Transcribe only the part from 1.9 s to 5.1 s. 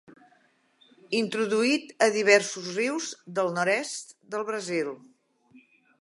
a diversos rius del nord-est del Brasil.